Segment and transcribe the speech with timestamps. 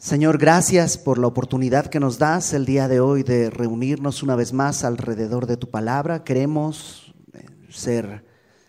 [0.00, 4.34] Señor, gracias por la oportunidad que nos das el día de hoy de reunirnos una
[4.34, 6.24] vez más alrededor de tu palabra.
[6.24, 8.24] Queremos eh, ser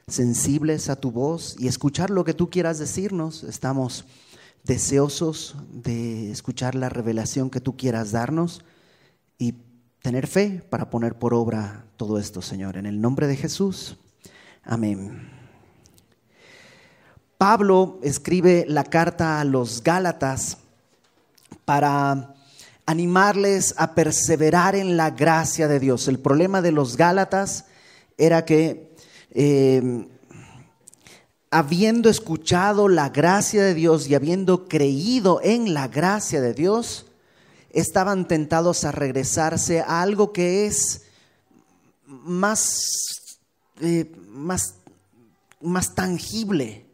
[0.10, 3.46] sensibles a tu voz y escuchar lo que tú quieras decirnos.
[3.46, 4.04] Estamos
[4.66, 8.66] deseosos de escuchar la revelación que tú quieras darnos
[9.38, 9.56] y
[10.02, 12.76] tener fe para poner por obra todo esto, Señor.
[12.76, 13.98] En el nombre de Jesús.
[14.64, 15.32] Amén.
[17.38, 20.58] Pablo escribe la carta a los Gálatas
[21.66, 22.36] para
[22.86, 26.08] animarles a perseverar en la gracia de Dios.
[26.08, 27.66] El problema de los Gálatas
[28.18, 28.96] era que
[29.32, 30.08] eh,
[31.50, 37.06] habiendo escuchado la gracia de Dios y habiendo creído en la gracia de Dios,
[37.70, 41.04] estaban tentados a regresarse a algo que es
[42.06, 42.74] más,
[43.80, 44.76] eh, más,
[45.62, 46.86] más tangible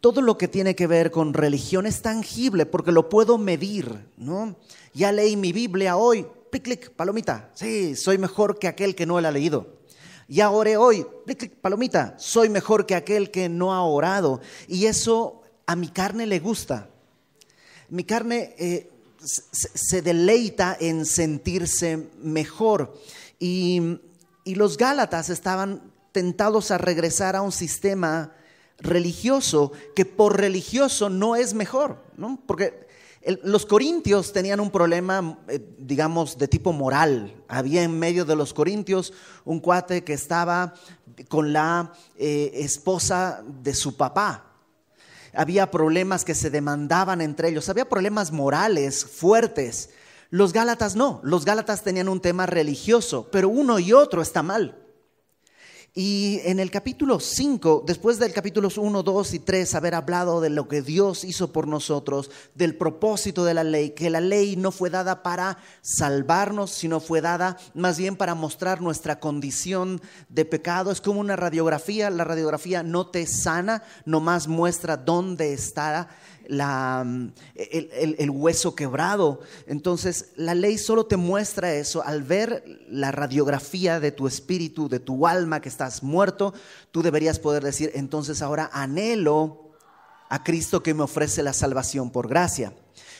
[0.00, 4.56] todo lo que tiene que ver con religión es tangible porque lo puedo medir, ¿no?
[4.94, 9.20] Ya leí mi Biblia hoy, clic, clic, palomita, sí, soy mejor que aquel que no
[9.20, 9.78] la ha leído.
[10.28, 14.40] Ya oré hoy, clic, clic, palomita, soy mejor que aquel que no ha orado.
[14.66, 16.90] Y eso a mi carne le gusta.
[17.88, 22.94] Mi carne eh, se deleita en sentirse mejor.
[23.38, 24.00] Y,
[24.44, 28.32] y los Gálatas estaban tentados a regresar a un sistema
[28.78, 32.40] religioso que por religioso no es mejor, ¿no?
[32.46, 32.88] Porque
[33.42, 37.34] los corintios tenían un problema, eh, digamos, de tipo moral.
[37.48, 39.12] Había en medio de los corintios
[39.44, 40.74] un cuate que estaba
[41.28, 44.44] con la eh, esposa de su papá.
[45.34, 49.90] Había problemas que se demandaban entre ellos, había problemas morales fuertes.
[50.30, 54.76] Los Gálatas no, los Gálatas tenían un tema religioso, pero uno y otro está mal.
[55.94, 60.50] Y en el capítulo 5, después del capítulos 1, 2 y 3, haber hablado de
[60.50, 64.70] lo que Dios hizo por nosotros, del propósito de la ley, que la ley no
[64.70, 70.92] fue dada para salvarnos, sino fue dada más bien para mostrar nuestra condición de pecado.
[70.92, 76.10] Es como una radiografía, la radiografía no te sana, nomás muestra dónde está
[76.48, 77.06] la,
[77.54, 79.40] el, hueso quebrado.
[79.66, 82.02] Entonces, la ley solo te muestra eso.
[82.02, 86.54] Al ver la radiografía de tu espíritu, de tu alma que estás muerto,
[86.90, 89.72] tú deberías poder decir, entonces ahora anhelo
[90.28, 92.72] a Cristo que me ofrece la salvación por gracia.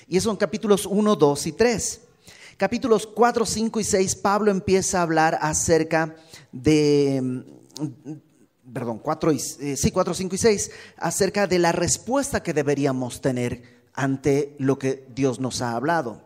[0.09, 2.01] Y eso en capítulos 1, 2 y 3.
[2.57, 6.17] Capítulos 4, 5 y 6, Pablo empieza a hablar acerca
[6.51, 7.45] de
[8.73, 13.21] perdón, 4, y, eh, sí, 4, 5 y 6, acerca de la respuesta que deberíamos
[13.21, 13.63] tener
[13.95, 16.23] ante lo que Dios nos ha hablado.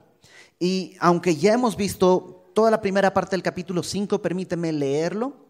[0.59, 5.43] Y aunque ya hemos visto toda la primera parte del capítulo 5, permíteme leerlo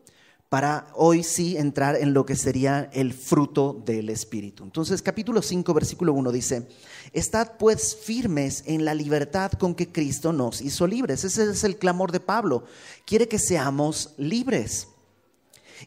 [0.49, 4.63] para hoy sí entrar en lo que sería el fruto del Espíritu.
[4.65, 6.69] Entonces, capítulo 5, versículo 1 dice,
[7.15, 11.25] Estad pues firmes en la libertad con que Cristo nos hizo libres.
[11.25, 12.65] Ese es el clamor de Pablo.
[13.07, 14.89] Quiere que seamos libres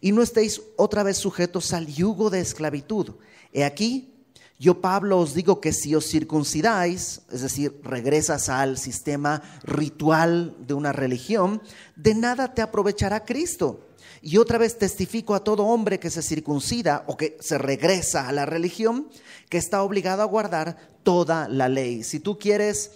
[0.02, 3.16] y no estéis otra vez sujetos al yugo de esclavitud.
[3.54, 4.14] He aquí,
[4.58, 10.74] yo Pablo os digo que si os circuncidáis, es decir, regresas al sistema ritual de
[10.74, 11.62] una religión,
[11.96, 13.82] de nada te aprovechará Cristo.
[14.22, 18.32] Y otra vez testifico a todo hombre que se circuncida o que se regresa a
[18.32, 19.10] la religión,
[19.50, 22.04] que está obligado a guardar toda la ley.
[22.04, 22.92] Si tú quieres...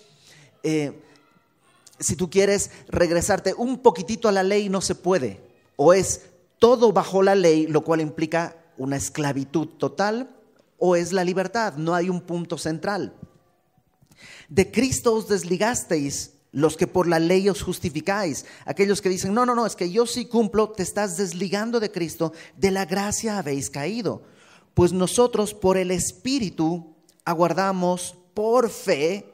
[0.63, 1.03] Eh,
[1.99, 5.41] si tú quieres regresarte un poquitito a la ley, no se puede.
[5.75, 6.21] O es
[6.59, 10.35] todo bajo la ley, lo cual implica una esclavitud total
[10.77, 13.13] o es la libertad, no hay un punto central.
[14.47, 19.45] De Cristo os desligasteis los que por la ley os justificáis, aquellos que dicen, no,
[19.45, 23.37] no, no, es que yo sí cumplo, te estás desligando de Cristo, de la gracia
[23.37, 24.23] habéis caído.
[24.73, 29.31] Pues nosotros por el Espíritu aguardamos por fe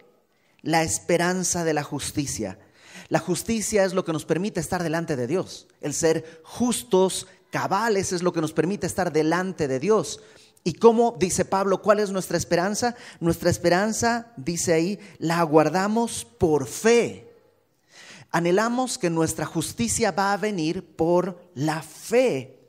[0.61, 2.59] la esperanza de la justicia.
[3.07, 5.67] La justicia es lo que nos permite estar delante de Dios.
[5.81, 10.19] El ser justos, cabales, es lo que nos permite estar delante de Dios.
[10.63, 12.95] ¿Y cómo, dice Pablo, cuál es nuestra esperanza?
[13.19, 17.31] Nuestra esperanza, dice ahí, la aguardamos por fe.
[18.31, 22.59] Anhelamos que nuestra justicia va a venir por la fe.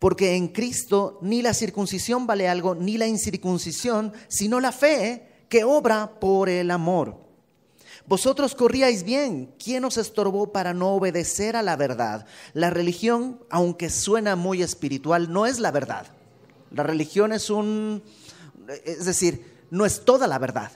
[0.00, 5.62] Porque en Cristo ni la circuncisión vale algo, ni la incircuncisión, sino la fe que
[5.62, 7.31] obra por el amor.
[8.06, 9.54] Vosotros corríais bien.
[9.62, 12.26] ¿Quién os estorbó para no obedecer a la verdad?
[12.52, 16.06] La religión, aunque suena muy espiritual, no es la verdad.
[16.70, 18.02] La religión es un,
[18.84, 20.70] es decir, no es toda la verdad.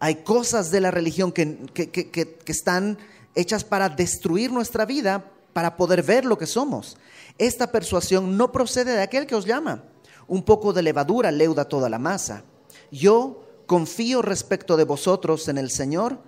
[0.00, 2.98] Hay cosas de la religión que, que, están
[3.34, 6.96] hechas para destruir nuestra vida, para poder ver lo que somos.
[7.36, 9.82] Esta persuasión no procede de aquel que os llama.
[10.28, 12.44] Un poco de levadura leuda toda la masa.
[12.92, 16.18] Yo confío respecto de vosotros en el Señor,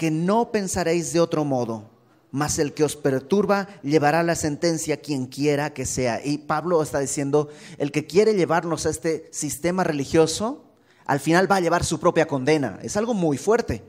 [0.00, 1.90] que no pensaréis de otro modo,
[2.30, 6.24] mas el que os perturba llevará la sentencia quien quiera que sea.
[6.24, 10.64] Y Pablo está diciendo, el que quiere llevarnos a este sistema religioso,
[11.04, 12.78] al final va a llevar su propia condena.
[12.82, 13.82] Es algo muy fuerte.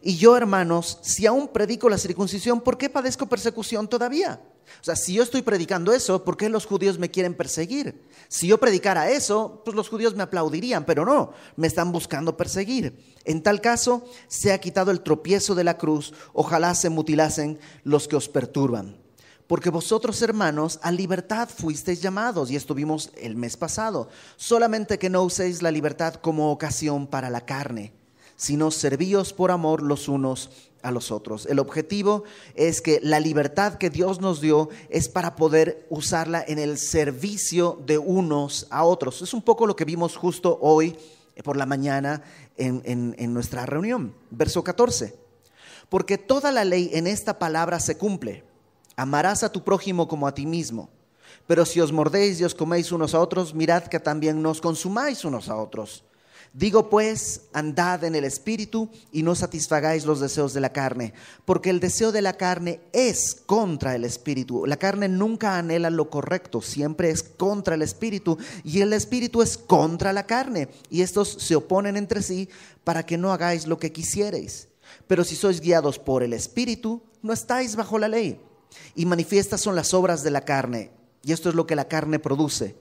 [0.00, 4.40] Y yo, hermanos, si aún predico la circuncisión, ¿por qué padezco persecución todavía?
[4.80, 8.02] O sea, si yo estoy predicando eso, ¿por qué los judíos me quieren perseguir?
[8.28, 12.98] Si yo predicara eso, pues los judíos me aplaudirían, pero no, me están buscando perseguir.
[13.24, 18.08] En tal caso, se ha quitado el tropiezo de la cruz, ojalá se mutilasen los
[18.08, 18.96] que os perturban.
[19.46, 25.24] Porque vosotros, hermanos, a libertad fuisteis llamados, y estuvimos el mes pasado, solamente que no
[25.24, 27.92] uséis la libertad como ocasión para la carne
[28.40, 30.48] sino servíos por amor los unos
[30.82, 31.46] a los otros.
[31.46, 32.24] El objetivo
[32.54, 37.78] es que la libertad que Dios nos dio es para poder usarla en el servicio
[37.86, 39.22] de unos a otros.
[39.22, 40.96] Es un poco lo que vimos justo hoy
[41.44, 42.22] por la mañana
[42.56, 44.14] en, en nuestra reunión.
[44.30, 45.16] Verso 14.
[45.88, 48.44] Porque toda la ley en esta palabra se cumple.
[48.96, 50.90] Amarás a tu prójimo como a ti mismo.
[51.46, 55.24] Pero si os mordéis y os coméis unos a otros, mirad que también nos consumáis
[55.24, 56.04] unos a otros.
[56.52, 61.14] Digo pues, andad en el Espíritu y no satisfagáis los deseos de la carne,
[61.44, 64.66] porque el deseo de la carne es contra el Espíritu.
[64.66, 69.56] La carne nunca anhela lo correcto, siempre es contra el Espíritu, y el Espíritu es
[69.58, 72.48] contra la carne, y estos se oponen entre sí
[72.82, 74.66] para que no hagáis lo que quisierais.
[75.06, 78.40] Pero si sois guiados por el Espíritu, no estáis bajo la ley.
[78.96, 80.90] Y manifiestas son las obras de la carne,
[81.22, 82.74] y esto es lo que la carne produce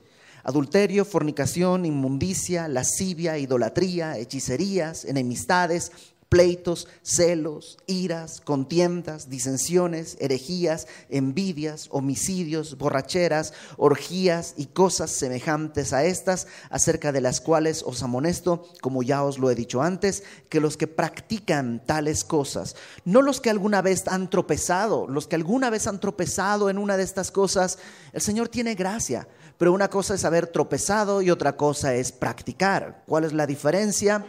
[0.50, 5.92] adulterio, fornicación, inmundicia, lascivia, idolatría, hechicerías, enemistades,
[6.28, 16.48] pleitos, celos, iras, contiendas, disensiones, herejías, envidias, homicidios, borracheras, orgías y cosas semejantes a estas,
[16.72, 20.78] acerca de las cuales os amonesto, como ya os lo he dicho antes, que los
[20.78, 22.76] que practican tales cosas,
[23.06, 26.98] no los que alguna vez han tropezado, los que alguna vez han tropezado en una
[26.98, 27.78] de estas cosas,
[28.14, 29.28] el Señor tiene gracia
[29.60, 33.04] pero una cosa es haber tropezado y otra cosa es practicar.
[33.06, 34.26] ¿Cuál es la diferencia?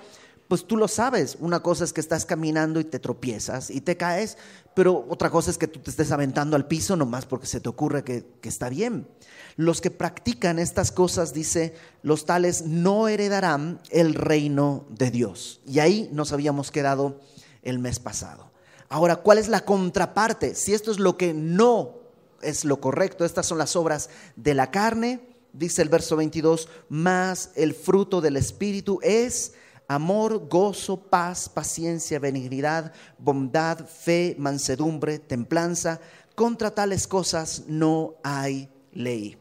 [0.48, 1.36] Pues tú lo sabes.
[1.38, 4.38] Una cosa es que estás caminando y te tropiezas y te caes,
[4.74, 7.68] pero otra cosa es que tú te estés aventando al piso nomás porque se te
[7.68, 9.06] ocurre que, que está bien.
[9.54, 15.60] Los que practican estas cosas, dice, los tales no heredarán el reino de Dios.
[15.64, 17.20] Y ahí nos habíamos quedado
[17.62, 18.50] el mes pasado.
[18.88, 20.56] Ahora, ¿cuál es la contraparte?
[20.56, 21.99] Si esto es lo que no
[22.42, 23.24] es lo correcto.
[23.24, 25.20] Estas son las obras de la carne,
[25.52, 29.52] dice el verso 22, más el fruto del Espíritu es
[29.88, 36.00] amor, gozo, paz, paciencia, benignidad, bondad, fe, mansedumbre, templanza.
[36.36, 39.36] Contra tales cosas no hay ley.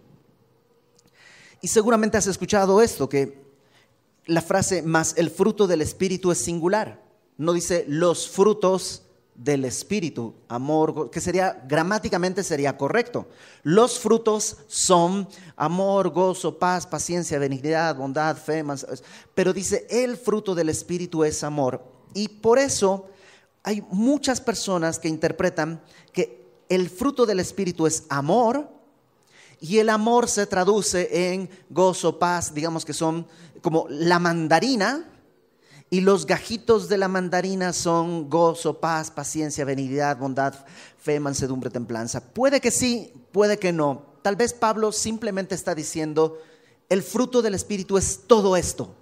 [1.62, 3.44] Y seguramente has escuchado esto, que
[4.26, 7.04] la frase más el fruto del Espíritu es singular.
[7.38, 9.04] No dice los frutos
[9.40, 13.30] del Espíritu, amor, que sería, gramáticamente sería correcto.
[13.64, 18.66] Los frutos son amor, gozo, paz, paciencia, benignidad, bondad, fe,
[19.34, 21.82] pero dice, el fruto del Espíritu es amor.
[22.14, 23.08] Y por eso
[23.64, 25.82] hay muchas personas que interpretan
[26.12, 28.70] que el fruto del Espíritu es amor
[29.62, 33.26] y el amor se traduce en gozo, paz, digamos que son
[33.62, 35.10] como la mandarina,
[35.90, 40.54] y los gajitos de la mandarina son gozo, paz, paciencia, benignidad, bondad,
[40.98, 42.24] fe, mansedumbre, templanza.
[42.34, 44.04] Puede que sí, puede que no.
[44.22, 46.38] Tal vez Pablo simplemente está diciendo,
[46.90, 48.96] el fruto del Espíritu es todo esto.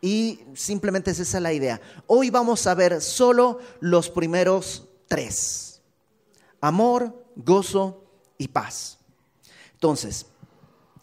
[0.00, 1.80] Y simplemente es esa la idea.
[2.06, 5.82] Hoy vamos a ver solo los primeros tres.
[6.60, 8.02] Amor, gozo
[8.38, 8.98] y paz.
[9.74, 10.26] Entonces,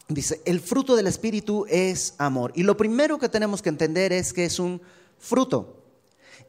[0.07, 2.51] dice, el fruto del Espíritu es amor.
[2.55, 4.81] Y lo primero que tenemos que entender es que es un
[5.19, 5.77] fruto.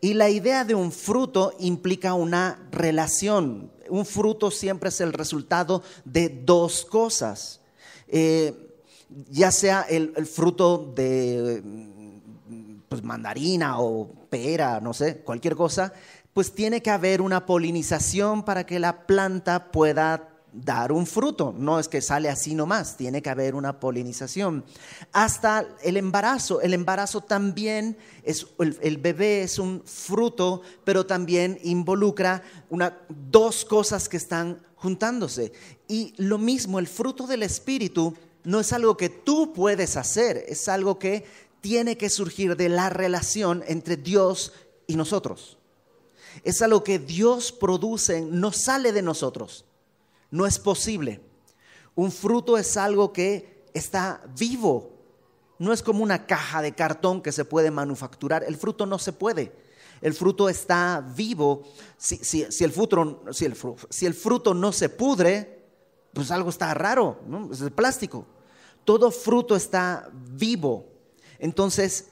[0.00, 3.72] Y la idea de un fruto implica una relación.
[3.88, 7.60] Un fruto siempre es el resultado de dos cosas.
[8.06, 8.68] Eh,
[9.30, 11.62] ya sea el, fruto de
[12.88, 15.92] pues, mandarina o pera, no sé, cualquier cosa,
[16.34, 21.55] pues tiene que haber una polinización para que la planta pueda dar un fruto.
[21.57, 24.64] No es que sale así nomás, tiene que haber una polinización.
[25.12, 26.61] Hasta el embarazo.
[26.61, 34.09] El embarazo también es, el, bebé es un fruto, pero también involucra una, dos cosas
[34.09, 35.52] que están juntándose.
[35.87, 38.14] Y lo mismo, el fruto del Espíritu
[38.45, 41.25] no es algo que tú puedes hacer, es algo que
[41.61, 44.52] tiene que surgir de la relación entre Dios
[44.87, 45.59] y nosotros.
[46.45, 49.64] Es algo que Dios produce, no sale de nosotros
[50.30, 51.20] no es posible.
[51.94, 54.99] Un fruto es algo que está vivo,
[55.58, 58.44] no es como una caja de cartón que se puede manufacturar.
[58.44, 59.52] El fruto no se puede.
[60.00, 61.64] El fruto está vivo.
[61.97, 63.56] Si, el, fruto, si, el,
[63.90, 65.64] si fruto, no se pudre,
[66.12, 67.52] pues algo está raro, ¿no?
[67.52, 68.25] es plástico.
[68.85, 70.87] Todo fruto está vivo.
[71.40, 72.06] Entonces,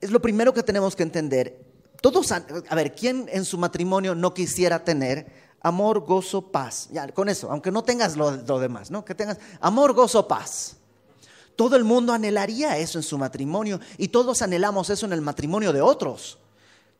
[0.00, 1.64] es lo primero que tenemos que entender.
[2.02, 6.88] Todos, a ver, ¿quién en su matrimonio no quisiera tener amor, gozo, paz?
[6.90, 9.04] Ya, con eso, aunque no tengas lo, lo demás, ¿no?
[9.04, 10.76] Que tengas amor, gozo, paz.
[11.56, 15.72] Todo el mundo anhelaría eso en su matrimonio y todos anhelamos eso en el matrimonio
[15.72, 16.38] de otros.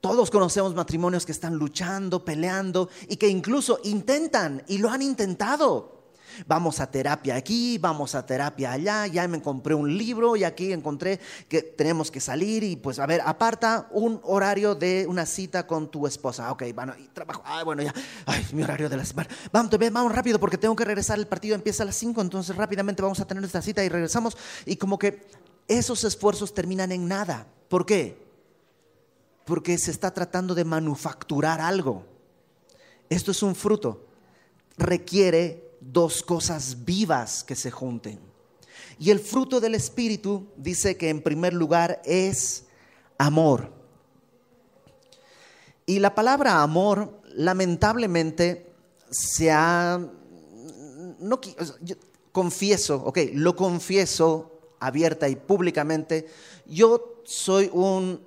[0.00, 6.00] Todos conocemos matrimonios que están luchando, peleando y que incluso intentan y lo han intentado.
[6.47, 10.73] Vamos a terapia aquí, vamos a terapia allá, ya me compré un libro y aquí
[10.73, 15.67] encontré que tenemos que salir y pues a ver, aparta un horario de una cita
[15.67, 16.51] con tu esposa.
[16.53, 17.95] Ok, bueno, y trabajo, ay, bueno, ya,
[18.27, 19.29] ay, mi horario de la semana.
[19.53, 23.03] Vamos, vamos rápido porque tengo que regresar, el partido empieza a las 5, entonces rápidamente
[23.03, 25.27] vamos a tener esta cita y regresamos y como que
[25.69, 27.47] esos esfuerzos terminan en nada.
[27.69, 28.21] ¿Por qué?
[29.45, 32.05] Porque se está tratando de manufacturar algo.
[33.09, 34.05] Esto es un fruto.
[34.77, 38.19] Requiere dos cosas vivas que se junten.
[38.99, 42.67] Y el fruto del Espíritu dice que en primer lugar es
[43.19, 43.73] amor.
[45.87, 48.73] Y la palabra amor, lamentablemente,
[49.11, 49.99] se ha...
[51.19, 51.41] No,
[52.33, 56.29] confieso, ok, lo confieso abierta y públicamente,
[56.67, 58.27] yo soy un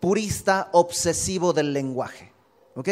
[0.00, 2.32] purista obsesivo del lenguaje,
[2.74, 2.88] ¿ok?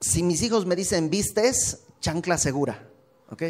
[0.00, 2.90] Si mis hijos me dicen vistes, chancla segura.
[3.30, 3.42] ¿ok?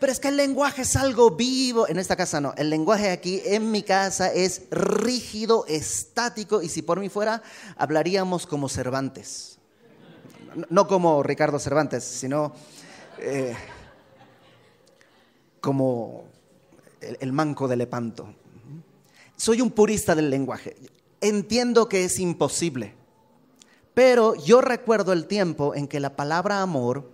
[0.00, 1.88] Pero es que el lenguaje es algo vivo.
[1.88, 2.54] En esta casa no.
[2.56, 6.60] El lenguaje aquí en mi casa es rígido, estático.
[6.60, 7.42] Y si por mí fuera,
[7.76, 9.58] hablaríamos como Cervantes.
[10.68, 12.52] No como Ricardo Cervantes, sino
[13.18, 13.54] eh,
[15.60, 16.24] como
[17.00, 18.34] el, el manco de Lepanto.
[19.36, 20.76] Soy un purista del lenguaje.
[21.20, 23.01] Entiendo que es imposible
[23.94, 27.10] pero yo recuerdo el tiempo en que la palabra amor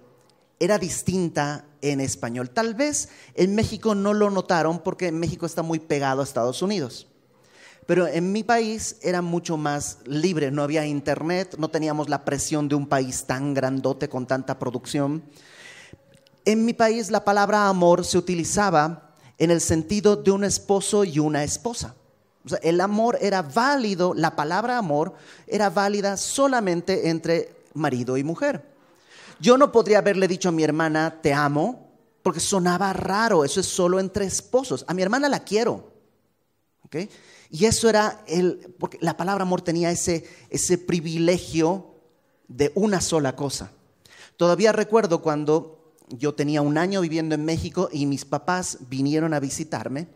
[0.60, 2.50] era distinta en español.
[2.50, 7.08] Tal vez en México no lo notaron porque México está muy pegado a Estados Unidos.
[7.86, 12.68] Pero en mi país era mucho más libre, no había internet, no teníamos la presión
[12.68, 15.22] de un país tan grandote con tanta producción.
[16.44, 21.18] En mi país la palabra amor se utilizaba en el sentido de un esposo y
[21.18, 21.94] una esposa
[22.62, 25.14] el amor era válido, la palabra amor
[25.46, 28.64] era válida solamente entre marido y mujer.
[29.40, 31.88] Yo no podría haberle dicho a mi hermana, te amo,
[32.22, 34.84] porque sonaba raro, eso es solo entre esposos.
[34.88, 35.92] A mi hermana la quiero.
[37.50, 41.94] Y eso era el, porque la palabra amor tenía ese, ese privilegio
[42.48, 43.70] de una sola cosa.
[44.36, 49.40] Todavía recuerdo cuando yo tenía un año viviendo en México y mis papás vinieron a
[49.40, 50.08] visitarme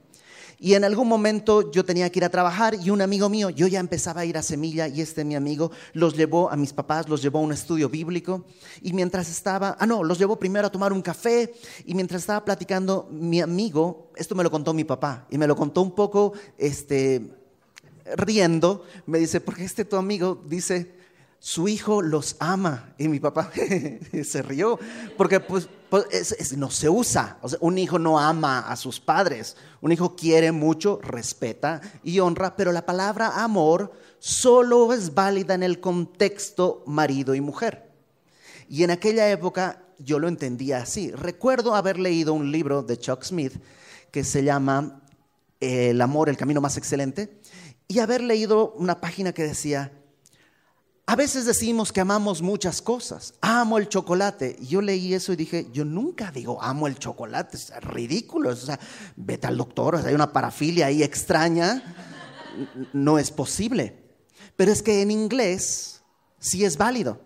[0.63, 3.67] y en algún momento yo tenía que ir a trabajar y un amigo mío, yo
[3.67, 7.09] ya empezaba a ir a Semilla y este mi amigo los llevó a mis papás,
[7.09, 8.45] los llevó a un estudio bíblico.
[8.81, 11.53] Y mientras estaba, ah no, los llevó primero a tomar un café.
[11.85, 15.57] Y mientras estaba platicando mi amigo, esto me lo contó mi papá y me lo
[15.57, 17.29] contó un poco este
[18.17, 20.95] riendo, me dice, porque este tu amigo dice,
[21.45, 22.95] su hijo los ama.
[22.99, 23.51] Y mi papá
[24.25, 24.79] se rió,
[25.17, 27.39] porque pues, pues no se usa.
[27.59, 29.57] un hijo no ama a sus padres.
[29.81, 35.65] Un hijo quiere mucho, respeta y honra, pero la palabra amor solo es válida en
[35.65, 37.91] el contexto marido y mujer.
[38.69, 41.11] Y en aquella época yo lo entendía así.
[41.11, 43.55] Recuerdo haber leído un libro de Chuck Smith
[44.13, 45.03] que se llama
[45.59, 47.41] El amor, el camino más excelente,
[47.89, 49.91] y haber leído una página que decía,
[51.05, 53.35] a veces decimos que amamos muchas cosas.
[53.41, 54.57] Amo el chocolate.
[54.61, 57.57] yo leí eso y dije, yo nunca digo amo el chocolate.
[57.57, 58.51] Es ridículo.
[58.51, 58.79] O sea,
[59.17, 61.83] vete al doctor, hay una parafilia ahí extraña.
[62.93, 63.99] No es posible.
[64.57, 66.03] Pero es que en inglés
[66.39, 67.21] sí es válido.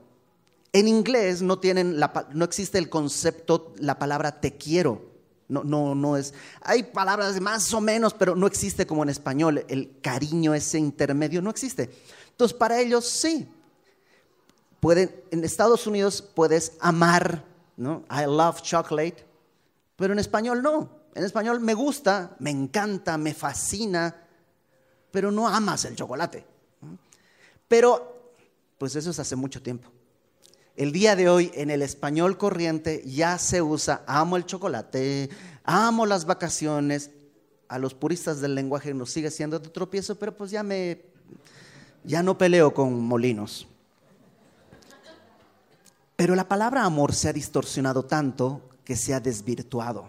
[0.73, 1.99] En inglés no, tienen
[2.33, 5.14] no existe el concepto, la palabra te quiero.
[5.49, 6.35] No, no, no es.
[6.62, 9.64] Hay palabras más o menos, pero no existe como en español.
[9.68, 11.90] El cariño, ese intermedio, no existe.
[12.30, 13.49] Entonces, para ellos sí,
[14.83, 17.45] en Estados Unidos puedes amar,
[17.76, 18.04] ¿no?
[18.11, 19.25] I love chocolate,
[19.97, 20.90] pero en español no.
[21.14, 24.14] En español me gusta, me encanta, me fascina,
[25.11, 26.45] pero no amas el chocolate.
[27.68, 28.35] Pero,
[28.78, 29.90] pues eso es hace mucho tiempo.
[30.76, 35.30] El día de hoy en el español corriente ya se usa amo el chocolate,
[35.64, 37.11] amo las vacaciones.
[37.68, 41.00] A los puristas del lenguaje nos sigue siendo de tropiezo, pero pues ya me
[42.04, 43.66] ya no peleo con molinos.
[46.16, 50.08] Pero la palabra amor se ha distorsionado tanto que se ha desvirtuado.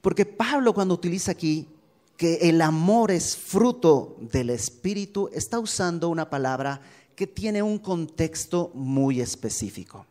[0.00, 1.68] Porque Pablo cuando utiliza aquí
[2.16, 6.80] que el amor es fruto del Espíritu, está usando una palabra
[7.16, 10.06] que tiene un contexto muy específico.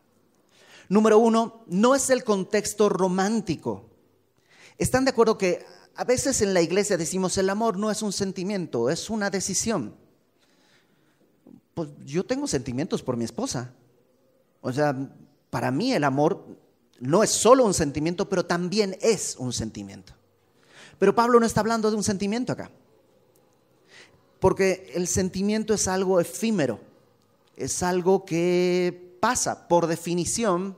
[0.90, 3.86] Número uno, no es el contexto romántico.
[4.78, 8.12] ¿Están de acuerdo que a veces en la iglesia decimos el amor no es un
[8.12, 9.96] sentimiento, es una decisión?
[11.74, 13.74] Pues yo tengo sentimientos por mi esposa.
[14.64, 14.96] O sea,
[15.50, 16.48] para mí el amor
[17.00, 20.14] no es solo un sentimiento, pero también es un sentimiento.
[20.98, 22.72] Pero Pablo no está hablando de un sentimiento acá.
[24.40, 26.80] Porque el sentimiento es algo efímero,
[27.58, 29.68] es algo que pasa.
[29.68, 30.78] Por definición,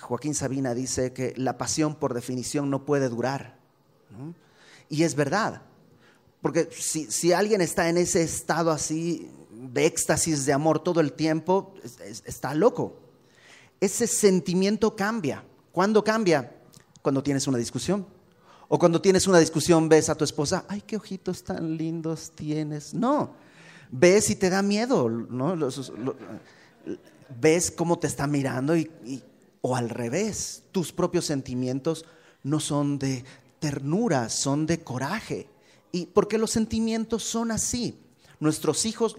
[0.00, 3.56] Joaquín Sabina dice que la pasión por definición no puede durar.
[4.90, 5.62] Y es verdad.
[6.42, 9.30] Porque si, si, alguien está en ese estado así
[9.72, 11.74] de éxtasis de amor todo el tiempo,
[12.24, 12.96] está loco.
[13.80, 15.44] Ese sentimiento cambia.
[15.72, 16.52] ¿Cuándo cambia?
[17.02, 18.06] Cuando tienes una discusión.
[18.68, 22.92] O cuando tienes una discusión ves a tu esposa, ay, qué ojitos tan lindos tienes.
[22.92, 23.30] No,
[23.90, 25.56] ves y te da miedo, ¿no?
[27.40, 28.90] ves cómo te está mirando y,
[29.60, 32.04] o al revés, tus propios sentimientos
[32.42, 33.24] no son de
[33.58, 35.48] ternura, son de coraje.
[35.90, 37.98] Y porque los sentimientos son así.
[38.40, 39.16] Nuestros hijos,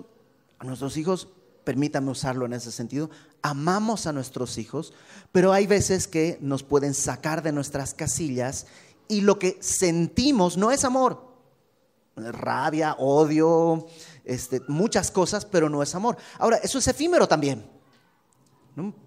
[0.60, 1.30] a nuestros hijos,
[1.64, 3.10] permítame usarlo en ese sentido,
[3.42, 4.94] amamos a nuestros hijos,
[5.32, 8.68] pero hay veces que nos pueden sacar de nuestras casillas
[9.08, 11.28] y lo que sentimos no es amor.
[12.16, 13.88] Rabia, odio,
[14.26, 16.18] este, muchas cosas, pero no es amor.
[16.38, 17.66] Ahora, eso es efímero también.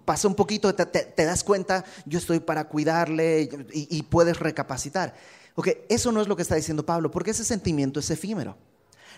[0.05, 5.15] Pasa un poquito, te, das cuenta, yo estoy para cuidarle y, y puedes recapacitar.
[5.55, 8.57] Ok, eso no es lo que está diciendo Pablo, porque ese sentimiento es efímero.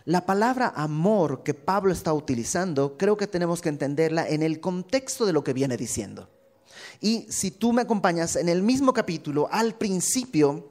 [0.04, 5.26] La palabra amor que Pablo está utilizando, creo que tenemos que entenderla en el contexto
[5.26, 6.30] de lo que viene diciendo.
[7.02, 10.70] Y si tú me acompañas en el mismo capítulo, al principio,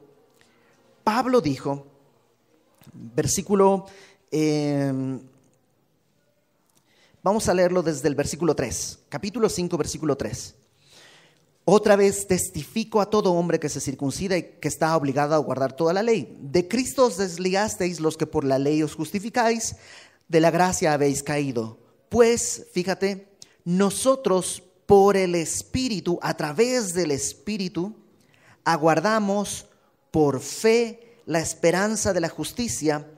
[1.02, 1.86] Pablo dijo,
[2.92, 3.86] versículo,
[4.30, 5.20] em,
[7.22, 10.54] vamos a leerlo desde el versículo 3, capítulo 5, versículo 3.
[11.66, 15.74] Otra vez testifico a todo hombre que se circuncida y que está obligado a guardar
[15.74, 16.36] toda la ley.
[16.40, 19.76] De Cristo os desligasteis los que por la ley os justificáis,
[20.28, 21.78] de la gracia habéis caído.
[22.10, 23.28] Pues, fíjate,
[23.64, 27.96] nosotros por el Espíritu, a través del Espíritu,
[28.64, 29.66] aguardamos
[30.10, 33.10] por fe la esperanza de la justicia,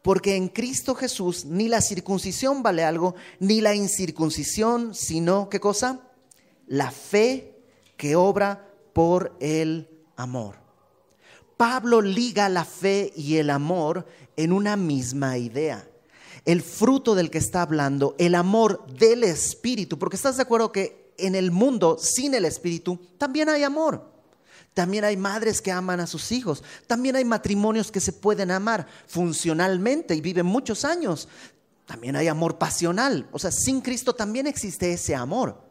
[0.00, 6.00] porque en Cristo Jesús ni la circuncisión vale algo, ni la incircuncisión, sino, ¿qué cosa?
[6.66, 7.59] La fe
[8.00, 9.86] que obra por el
[10.16, 10.56] amor.
[11.58, 14.06] Pablo liga la fe y el amor
[14.38, 15.86] en una misma idea.
[16.46, 21.12] El fruto del que está hablando, el amor del Espíritu, porque estás de acuerdo que
[21.18, 24.10] en el mundo sin el Espíritu también hay amor.
[24.72, 26.64] También hay madres que aman a sus hijos.
[26.86, 31.28] También hay matrimonios que se pueden amar funcionalmente y viven muchos años.
[31.84, 33.28] También hay amor pasional.
[33.30, 35.69] O sea, sin Cristo también existe ese amor.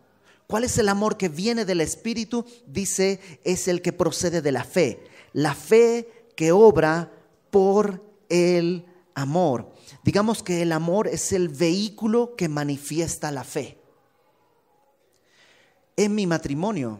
[0.49, 2.43] ¿Cuál es el amor que viene del Espíritu?
[2.65, 5.05] Dice, es el que procede de la fe.
[5.31, 7.13] La fe que obra
[7.51, 8.83] por el
[9.13, 9.71] amor.
[10.03, 13.77] Digamos que el amor es el vehículo que manifiesta la fe.
[15.95, 16.99] En mi matrimonio,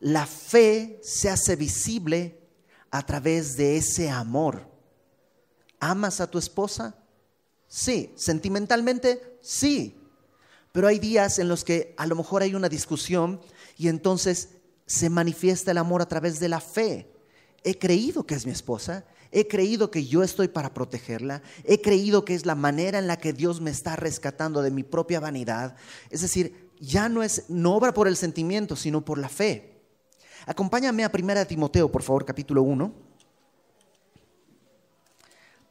[0.00, 2.40] la fe se hace visible
[2.90, 4.66] a través de ese amor.
[5.80, 6.96] ¿Amas a tu esposa?
[7.68, 8.14] Sí.
[8.16, 9.36] ¿Sentimentalmente?
[9.42, 10.01] Sí.
[10.72, 13.40] Pero hay días en los que a lo mejor hay una discusión
[13.76, 14.48] y entonces
[14.86, 17.12] se manifiesta el amor a través de la fe.
[17.62, 22.24] He creído que es mi esposa, he creído que yo estoy para protegerla, he creído
[22.24, 25.76] que es la manera en la que Dios me está rescatando de mi propia vanidad.
[26.10, 29.80] Es decir, ya no es no obra por el sentimiento, sino por la fe.
[30.46, 32.92] Acompáñame a Primera de Timoteo, por favor, capítulo 1.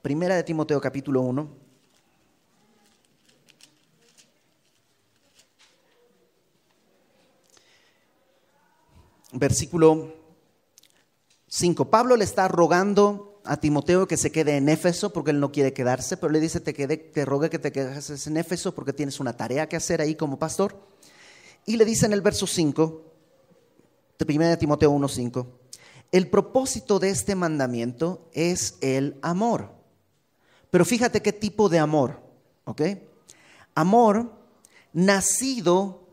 [0.02, 1.61] Primera de Timoteo, capítulo 1.
[9.32, 10.14] Versículo
[11.48, 11.90] 5.
[11.90, 15.74] Pablo le está rogando a Timoteo que se quede en Éfeso porque él no quiere
[15.74, 19.20] quedarse, pero le dice, te, quede, te rogue que te quedes en Éfeso porque tienes
[19.20, 20.76] una tarea que hacer ahí como pastor.
[21.66, 23.06] Y le dice en el verso 5,
[24.18, 25.48] de 1 Timoteo 1.5,
[26.12, 29.72] el propósito de este mandamiento es el amor.
[30.70, 32.22] Pero fíjate qué tipo de amor,
[32.66, 32.82] ¿ok?
[33.76, 34.32] Amor
[34.94, 36.08] nacido,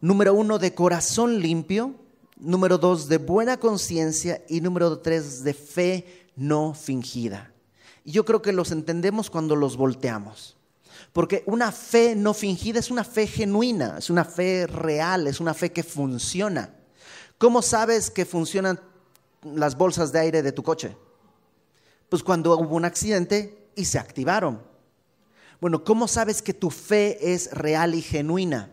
[0.00, 1.94] número uno, de corazón limpio,
[2.40, 7.52] número dos, de buena conciencia y número tres, de fe no fingida.
[8.04, 10.56] Y yo creo que los entendemos cuando los volteamos.
[11.12, 15.54] Porque una fe no fingida es una fe genuina, es una fe real, es una
[15.54, 16.74] fe que funciona.
[17.38, 18.80] ¿Cómo sabes que funcionan
[19.42, 20.96] las bolsas de aire de tu coche?
[22.08, 24.62] Pues cuando hubo un accidente y se activaron.
[25.60, 28.70] Bueno, ¿cómo sabes que tu fe es real y genuina?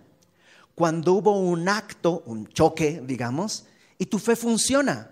[0.76, 3.66] Cuando hubo un acto, un choque, digamos,
[3.98, 5.10] y tu fe funciona.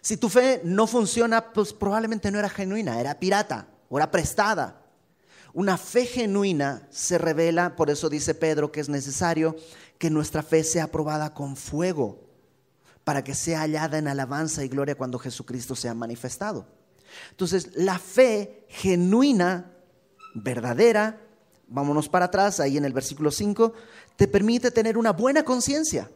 [0.00, 4.82] Si tu fe no funciona, pues probablemente no era genuina, era pirata o era prestada.
[5.54, 9.56] Una fe genuina se revela, por eso dice Pedro que es necesario
[9.98, 12.28] que nuestra fe sea aprobada con fuego,
[13.04, 16.66] para que sea hallada en alabanza y gloria cuando Jesucristo sea manifestado.
[17.30, 19.72] Entonces, la fe genuina,
[20.34, 21.25] verdadera,
[21.68, 23.72] vámonos para atrás, ahí en el versículo 5,
[24.16, 26.10] te permite tener una buena conciencia.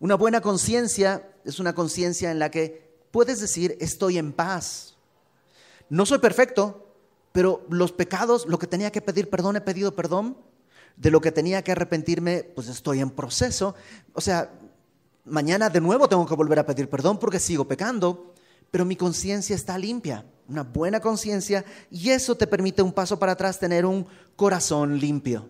[0.00, 4.96] Una buena conciencia es una conciencia en la que puedes decir, estoy en paz.
[5.88, 6.94] No soy perfecto,
[7.32, 10.36] pero los pecados, lo que tenía que pedir perdón, he pedido perdón.
[10.96, 13.74] De lo que tenía que arrepentirme, pues estoy en proceso.
[14.12, 14.52] O sea,
[15.24, 18.33] mañana de nuevo tengo que volver a pedir perdón porque sigo pecando,
[18.74, 23.30] pero mi conciencia está limpia, una buena conciencia, y eso te permite un paso para
[23.30, 25.48] atrás, tener un corazón limpio.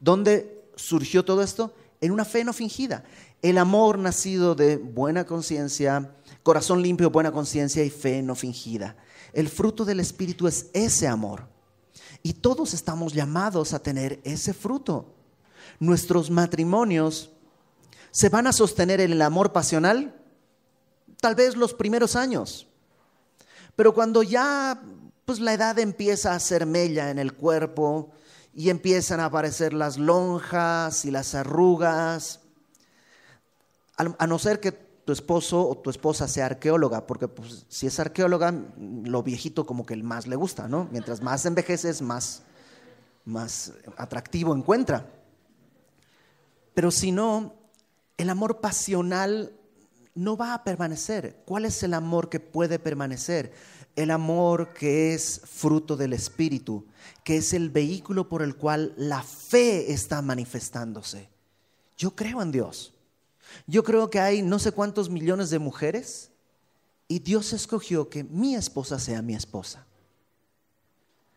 [0.00, 1.74] ¿Dónde surgió todo esto?
[2.00, 3.04] En una fe no fingida.
[3.42, 8.96] El amor nacido de buena conciencia, corazón limpio, buena conciencia y fe no fingida.
[9.34, 11.46] El fruto del Espíritu es ese amor.
[12.22, 15.14] Y todos estamos llamados a tener ese fruto.
[15.78, 17.32] Nuestros matrimonios
[18.12, 20.23] se van a sostener en el amor pasional,
[21.20, 22.66] tal vez los primeros años.
[23.76, 24.80] Pero cuando ya
[25.24, 28.12] pues la edad empieza a ser mella en el cuerpo
[28.54, 32.40] y empiezan a aparecer las lonjas y las arrugas,
[33.96, 38.00] a no ser que tu esposo o tu esposa sea arqueóloga, porque pues, si es
[38.00, 40.88] arqueóloga, lo viejito como que más le gusta, ¿no?
[40.90, 42.42] Mientras más envejeces, más,
[43.24, 45.06] más atractivo encuentra.
[46.74, 47.54] Pero si no,
[48.16, 49.52] el amor pasional
[50.14, 51.42] no va a permanecer.
[51.44, 53.52] ¿Cuál es el amor que puede permanecer?
[53.96, 56.86] El amor que es fruto del Espíritu,
[57.22, 61.28] que es el vehículo por el cual la fe está manifestándose.
[61.96, 62.92] Yo creo en Dios.
[63.66, 66.30] Yo creo que hay no sé cuántos millones de mujeres
[67.06, 69.86] y Dios escogió que mi esposa sea mi esposa.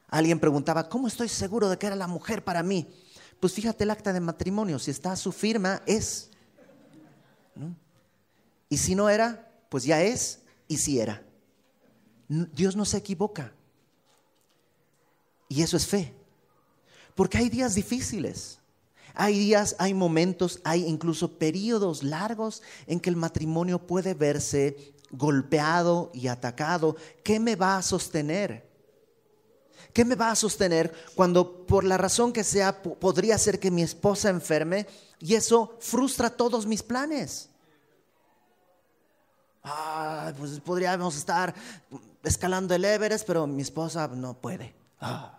[0.08, 2.88] Alguien preguntaba, ¿cómo estoy seguro de que era la mujer para mí?
[3.40, 6.32] Pues fíjate el acta de matrimonio, si está su firma, es.
[8.70, 11.24] Y si no era, pues ya es, y si era.
[12.28, 13.54] Dios no se equivoca.
[15.50, 16.14] Y eso es fe.
[17.16, 18.60] Porque hay días difíciles.
[19.14, 26.12] Hay días, hay momentos, hay incluso periodos largos en que el matrimonio puede verse golpeado
[26.14, 26.96] y atacado.
[27.24, 28.68] ¿Qué me va a sostener?
[29.94, 33.82] ¿Qué me va a sostener cuando por la razón que sea podría ser que mi
[33.82, 34.86] esposa enferme
[35.20, 37.50] y eso frustra todos mis planes?
[39.70, 41.54] Ah, pues podríamos estar
[42.24, 44.74] escalando el Everest, pero mi esposa no puede.
[45.00, 45.38] Ah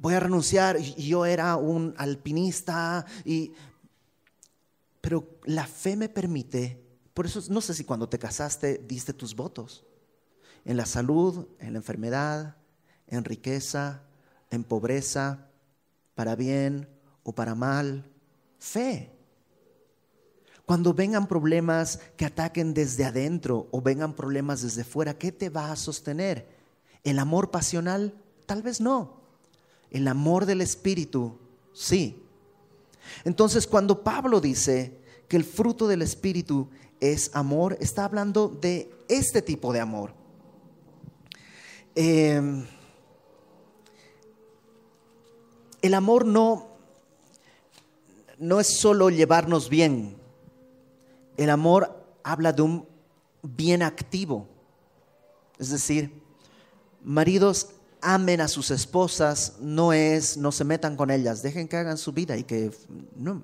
[0.00, 0.78] voy a renunciar.
[0.78, 3.52] Yo era un alpinista, y,
[5.00, 6.82] pero la fe me permite,
[7.14, 9.84] por eso no sé si cuando te casaste diste tus votos,
[10.64, 12.56] en la salud, en la enfermedad,
[13.06, 14.02] en riqueza,
[14.50, 15.46] en pobreza,
[16.14, 16.88] para bien
[17.22, 18.04] o para mal,
[18.58, 19.16] fe.
[20.70, 25.72] Cuando vengan problemas que ataquen desde adentro o vengan problemas desde fuera, ¿qué te va
[25.72, 26.46] a sostener?
[27.02, 28.14] ¿El amor pasional?
[28.46, 29.16] Tal vez no.
[29.90, 31.36] El amor del Espíritu,
[31.72, 32.22] sí.
[33.24, 36.68] Entonces, cuando Pablo dice que el fruto del Espíritu
[37.00, 40.14] es amor, está hablando de este tipo de amor.
[41.96, 42.64] Em,
[45.82, 46.68] el amor no,
[48.38, 50.19] no es solo llevarnos bien.
[51.40, 52.86] El amor habla de un
[53.42, 54.46] bien activo.
[55.58, 56.22] Es decir,
[57.02, 57.70] maridos,
[58.02, 62.12] amen a sus esposas no es no se metan con ellas, dejen que hagan su
[62.12, 62.70] vida y que
[63.16, 63.42] no.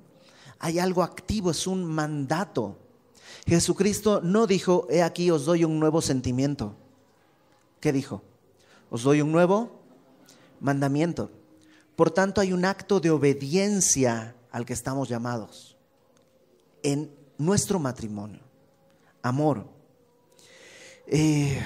[0.58, 2.76] Hay algo activo, es un mandato.
[3.46, 6.76] Jesucristo no dijo, he aquí os doy un nuevo sentimiento.
[7.80, 8.22] ¿Qué dijo?
[8.90, 9.70] Os doy un nuevo
[10.60, 11.30] mandamiento.
[11.96, 15.78] Por tanto, hay un acto de obediencia al que estamos llamados
[16.82, 18.40] en nuestro matrimonio.
[19.22, 19.66] Amor.
[21.06, 21.60] Eh,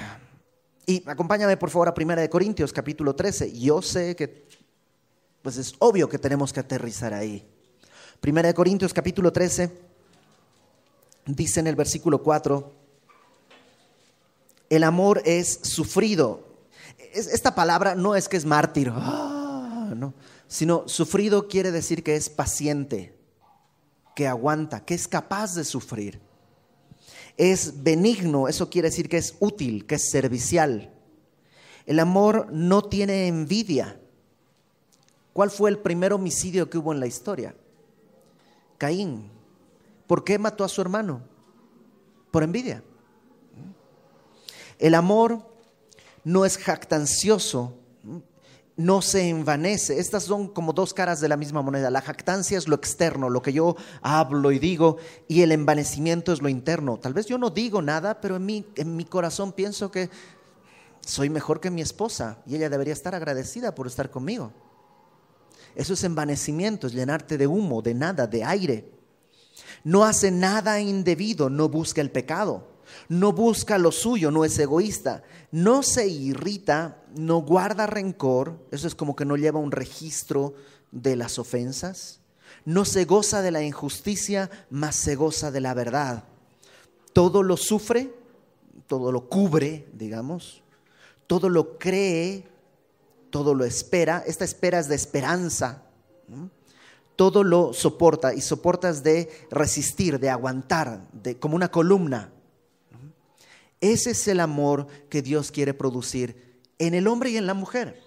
[0.86, 3.58] y acompáñame por favor a 1 Corintios capítulo 13.
[3.58, 4.48] Yo sé que
[5.42, 7.46] pues es obvio que tenemos que aterrizar ahí.
[8.22, 9.90] 1 Corintios capítulo 13
[11.26, 12.72] dice en el versículo 4,
[14.68, 16.48] el amor es sufrido.
[17.12, 20.14] Esta palabra no es que es mártir, ah, no,
[20.46, 23.14] sino sufrido quiere decir que es paciente,
[24.20, 26.20] que aguanta, que es capaz de sufrir.
[27.38, 30.92] Es benigno, eso quiere decir que es útil, que es servicial.
[31.86, 33.98] El amor no tiene envidia.
[35.32, 37.54] ¿Cuál fue el primer homicidio que hubo en la historia?
[38.76, 39.30] Caín.
[40.06, 41.22] ¿Por qué mató a su hermano?
[42.30, 42.84] Por envidia.
[44.78, 45.50] El amor
[46.24, 47.74] no es jactancioso,
[48.80, 50.00] no se envanece.
[50.00, 51.90] Estas son como dos caras de la misma moneda.
[51.90, 54.96] La jactancia es lo externo, lo que yo hablo y digo,
[55.28, 56.98] y el envanecimiento es lo interno.
[56.98, 60.08] Tal vez yo no digo nada, pero en mi, en mi corazón pienso que
[61.00, 64.52] soy mejor que mi esposa y ella debería estar agradecida por estar conmigo.
[65.74, 68.90] Eso es envanecimiento, es llenarte de humo, de nada, de aire.
[69.84, 72.69] No hace nada indebido, no busca el pecado
[73.08, 75.22] no busca lo suyo, no es egoísta,
[75.52, 80.54] no se irrita, no guarda rencor, eso es como que no lleva un registro
[80.92, 82.20] de las ofensas,
[82.64, 86.24] no se goza de la injusticia, mas se goza de la verdad.
[87.12, 88.12] Todo lo sufre,
[88.86, 90.62] todo lo cubre, digamos,
[91.26, 92.46] todo lo cree,
[93.30, 95.84] todo lo espera, esta espera es de esperanza.
[97.16, 102.32] todo lo soporta y soportas de resistir, de aguantar, de, como una columna.
[103.80, 108.02] Ese es el amor que Dios quiere producir en el hombre y en la mujer.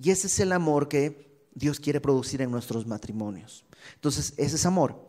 [0.00, 3.64] Y ese es el amor que Dios quiere producir en nuestros matrimonios.
[3.94, 5.04] Entonces, ese es amor.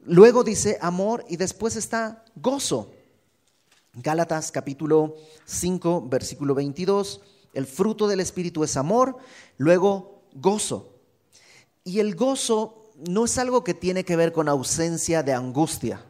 [0.00, 2.92] Luego dice amor y después está gozo.
[3.92, 7.20] Gálatas capítulo 5, versículo 22.
[7.52, 9.16] El fruto del Espíritu es amor,
[9.58, 10.94] luego gozo.
[11.84, 16.04] Y el gozo no es algo que tiene que ver con ausencia de angustia.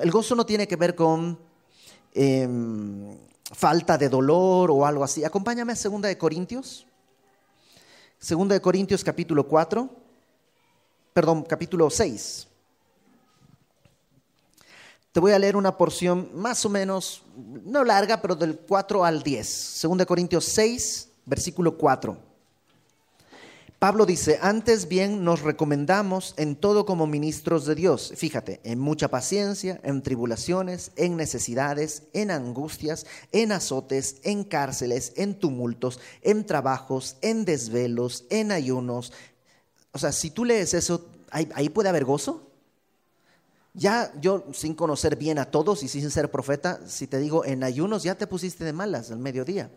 [0.00, 1.38] El gozo no tiene que ver con
[2.18, 3.14] Em,
[3.52, 5.22] falta de dolor o algo así.
[5.22, 6.86] Acompáñame a 2 de Corintios.
[8.26, 9.90] 2 de Corintios capítulo 4,
[11.12, 12.48] perdón, capítulo 6.
[15.12, 19.22] Te voy a leer una porción más o menos, no larga, pero del 4 al
[19.22, 19.80] 10.
[19.82, 22.16] 2 de Corintios 6, versículo 4.
[23.78, 28.14] Pablo dice, antes bien nos recomendamos en todo como ministros de Dios.
[28.16, 35.38] Fíjate, en mucha paciencia, en tribulaciones, en necesidades, en angustias, en azotes, en cárceles, en
[35.38, 39.12] tumultos, en trabajos, en desvelos, en ayunos.
[39.92, 42.50] O sea, si tú lees eso, ahí, puede haber gozo.
[43.74, 47.62] Ya yo, sin conocer bien a todos y sin ser profeta, si te digo en
[47.62, 49.70] ayunos, ya te pusiste de malas al mediodía.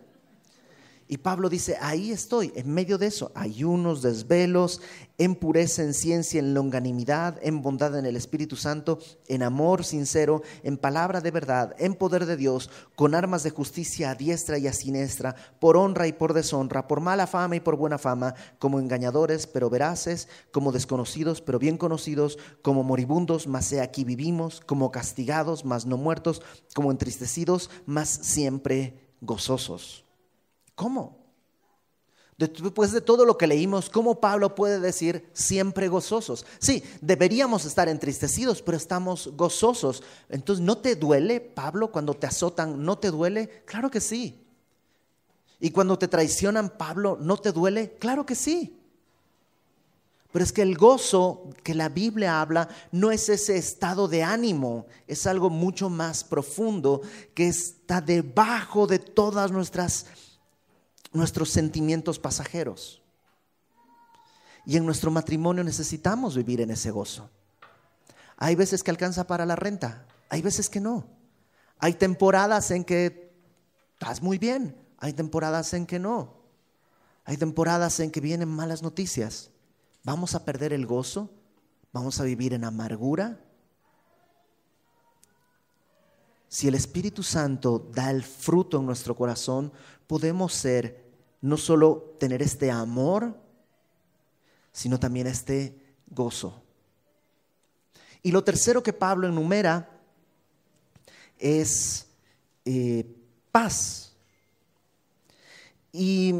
[1.11, 4.79] Y Pablo dice, ahí estoy, en medio de eso, ayunos, desvelos,
[5.17, 10.43] en pureza, en ciencia, en longanimidad, en bondad en el Espíritu Santo, en amor sincero,
[10.61, 14.67] en palabra de verdad, en poder de Dios, con armas de justicia a diestra y
[14.67, 18.79] a siniestra, por honra y por deshonra, por mala fama y por buena fama, como
[18.79, 24.91] engañadores pero veraces, como desconocidos pero bien conocidos, como moribundos, mas he aquí vivimos, como
[24.91, 26.43] castigados, mas no muertos,
[26.75, 30.05] como entristecidos, mas siempre gozosos.
[30.79, 31.17] ¿Cómo?
[32.37, 36.45] Después de todo lo que leímos, ¿cómo Pablo puede decir siempre gozosos?
[36.57, 40.01] Sí, deberíamos estar entristecidos, pero estamos gozosos.
[40.29, 42.81] Entonces, ¿no te duele, Pablo, cuando te azotan?
[42.81, 43.61] ¿No te duele?
[43.65, 44.41] Claro que sí.
[45.59, 47.97] ¿Y cuando te traicionan, Pablo, no te duele?
[47.99, 48.73] Claro que sí.
[50.31, 54.85] Pero es que el gozo que la Biblia habla no es ese estado de ánimo,
[55.07, 57.01] es algo mucho más profundo
[57.33, 60.05] que está debajo de todas nuestras
[61.11, 63.01] nuestros sentimientos pasajeros.
[64.65, 67.29] Y en nuestro matrimonio necesitamos vivir en ese gozo.
[68.37, 71.05] Hay veces que alcanza para la renta, hay veces que no.
[71.79, 73.33] Hay temporadas en que
[73.93, 76.39] estás muy bien, hay temporadas en que no.
[77.25, 79.51] Hay temporadas en que vienen malas noticias.
[80.03, 81.29] ¿Vamos a perder el gozo?
[81.91, 83.39] ¿Vamos a vivir en amargura?
[86.49, 89.71] Si el Espíritu Santo da el fruto en nuestro corazón,
[90.07, 91.05] podemos ser,
[91.41, 93.39] no solo tener este amor,
[94.71, 96.63] sino también este gozo.
[98.23, 99.89] Y lo tercero que Pablo enumera
[101.37, 102.07] es
[102.65, 103.05] eh,
[103.51, 104.11] paz.
[105.93, 106.33] Y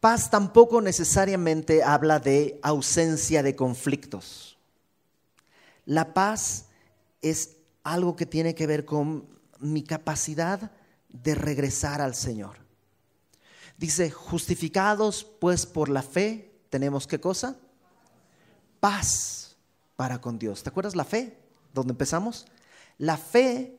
[0.00, 4.56] paz tampoco necesariamente habla de ausencia de conflictos.
[5.84, 6.67] La paz
[7.22, 9.28] es algo que tiene que ver con
[9.58, 10.70] mi capacidad
[11.08, 12.56] de regresar al Señor.
[13.76, 17.56] Dice, justificados pues por la fe, tenemos qué cosa?
[18.80, 19.56] Paz
[19.96, 20.62] para con Dios.
[20.62, 21.38] ¿Te acuerdas la fe?
[21.72, 22.46] ¿Dónde empezamos?
[22.98, 23.78] La fe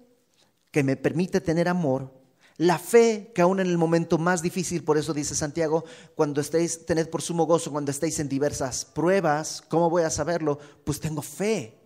[0.72, 2.12] que me permite tener amor,
[2.60, 6.86] La fe que aún en el momento más difícil, por eso dice Santiago, cuando estéis,
[6.86, 10.60] tened por sumo gozo cuando estéis en diversas pruebas, ¿cómo voy a saberlo?
[10.84, 11.79] Pues tengo fe,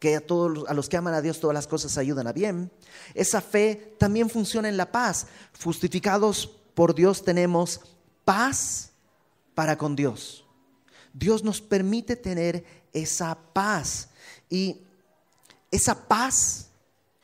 [0.00, 2.72] que a todos a los que aman a Dios todas las cosas ayudan a bien.
[3.14, 5.26] Esa fe también funciona en la paz.
[5.62, 7.80] Justificados por Dios tenemos
[8.24, 8.90] paz
[9.54, 10.44] para con Dios.
[11.12, 14.08] Dios nos permite tener esa paz
[14.48, 14.80] y
[15.70, 16.68] esa paz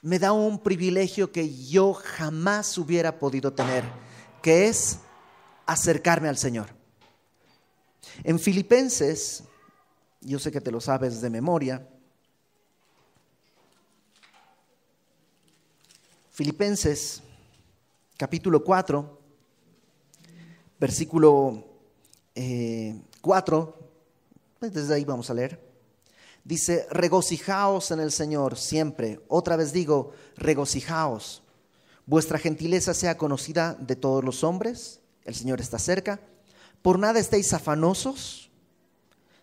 [0.03, 3.85] me da un privilegio que yo jamás hubiera podido tener,
[4.43, 4.99] que es
[5.65, 6.69] acercarme al Señor.
[8.23, 9.45] En Filipenses,
[10.21, 11.89] yo sé que te lo sabes de memoria,
[16.37, 17.23] Filipenses
[18.19, 19.19] capítulo 4,
[20.79, 21.65] versículo
[22.35, 23.03] 4, eh,
[24.59, 25.59] pues desde ahí vamos a leer.
[26.45, 29.19] Dice, regocijaos en el Señor siempre.
[29.29, 31.43] Otra vez digo, regocijaos.
[32.05, 35.01] Vuestra gentileza sea conocida de todos los hombres.
[35.25, 36.21] El Señor está cerca.
[36.83, 38.51] Por nada estéis afanosos,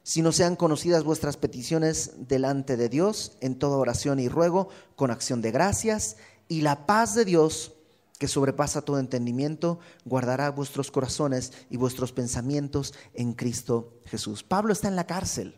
[0.04, 5.42] sino sean conocidas vuestras peticiones delante de Dios en toda oración y ruego, con acción
[5.42, 6.18] de gracias.
[6.54, 7.74] Y la paz de Dios,
[8.20, 14.44] que sobrepasa todo entendimiento, guardará vuestros corazones y vuestros pensamientos en Cristo Jesús.
[14.44, 15.56] Pablo está en la cárcel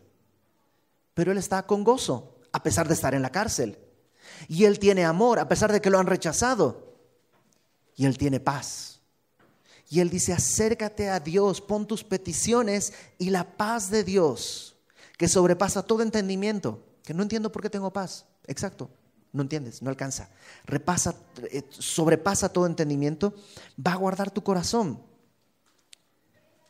[1.16, 3.78] pero él está con gozo, a pesar de estar en la cárcel.
[4.48, 6.92] Y él tiene amor, a pesar de que lo han rechazado.
[7.94, 9.00] Y él tiene paz.
[9.88, 14.76] Y él dice, acércate a Dios, pon tus peticiones y la paz de Dios,
[15.16, 18.26] que sobrepasa todo entendimiento, que no entiendo por qué tengo paz.
[18.46, 18.90] Exacto,
[19.36, 20.30] no entiendes, no alcanza.
[20.64, 21.14] Repasa,
[21.52, 23.34] eh, sobrepasa todo entendimiento,
[23.84, 25.00] va a guardar tu corazón.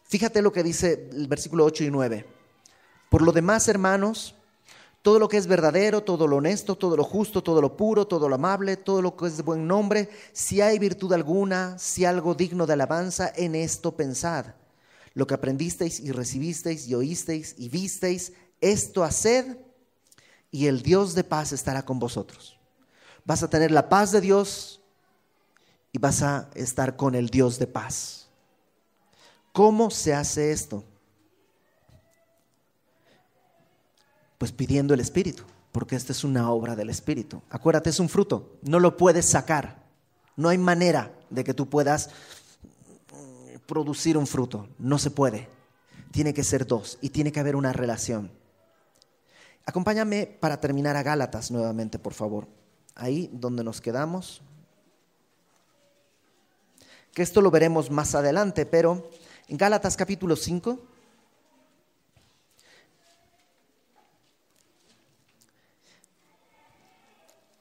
[0.04, 2.26] Fíjate lo que dice el versículo 8 y 9.
[3.08, 4.34] Por lo demás, hermanos,
[5.02, 8.28] todo lo que es verdadero, todo lo honesto, todo lo justo, todo lo puro, todo
[8.28, 12.34] lo amable, todo lo que es de buen nombre, si hay virtud alguna, si algo
[12.34, 14.46] digno de alabanza, en esto pensad.
[15.14, 19.56] Lo que aprendisteis y recibisteis y oísteis y visteis, esto haced
[20.50, 22.58] y el Dios de paz estará con vosotros.
[23.24, 24.80] Vas a tener la paz de Dios
[25.92, 28.28] y vas a estar con el Dios de paz.
[29.52, 30.84] ¿Cómo se hace esto?
[34.38, 37.42] Pues pidiendo el Espíritu, porque esta es una obra del Espíritu.
[37.50, 39.82] Acuérdate, es un fruto, no lo puedes sacar.
[40.36, 42.10] No hay manera de que tú puedas
[43.66, 45.48] producir un fruto, no se puede.
[46.12, 48.30] Tiene que ser dos y tiene que haber una relación.
[49.66, 52.48] Acompáñame para terminar a Gálatas nuevamente, por favor.
[52.94, 54.40] Ahí donde nos quedamos.
[57.12, 59.10] Que esto lo veremos más adelante, pero
[59.48, 60.78] en Gálatas capítulo 5.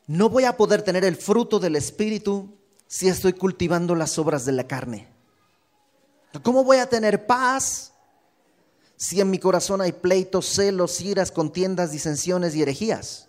[0.08, 4.52] no voy a poder tener el fruto del Espíritu si estoy cultivando las obras de
[4.52, 5.08] la carne.
[6.44, 7.94] ¿Cómo voy a tener paz
[8.98, 13.28] si en mi corazón hay pleitos, celos, iras, contiendas, disensiones y herejías?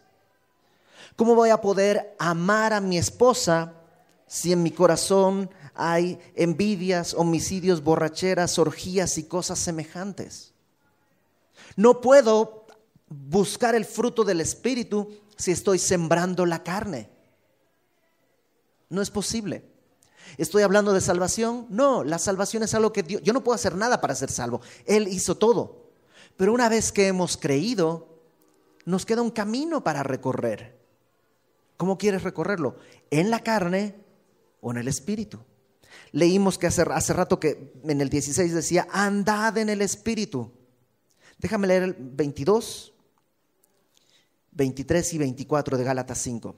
[1.17, 3.73] ¿Cómo voy a poder amar a mi esposa
[4.27, 10.53] si en mi corazón hay envidias, homicidios, borracheras, orgías y cosas semejantes?
[11.75, 12.67] No puedo
[13.09, 17.09] buscar el fruto del Espíritu si estoy sembrando la carne.
[18.89, 19.76] No es posible.
[20.39, 21.67] ¿Estoy hablando de salvación?
[21.71, 24.61] No, la salvación es algo que Dios, yo no puedo hacer nada para ser salvo.
[24.85, 25.91] Él hizo todo.
[26.37, 28.21] Pero una vez que hemos creído,
[28.85, 30.77] nos queda un camino para recorrer.
[31.77, 32.77] ¿Cómo quieres recorrerlo?
[33.11, 33.95] ¿En la carne
[34.61, 35.39] o en el espíritu?
[36.13, 40.53] Leímos que hace, hace rato que en el 16 decía, andad en el espíritu.
[41.39, 42.93] Déjame leer el 22.
[44.53, 46.57] 23 y 24 de Gálatas 5.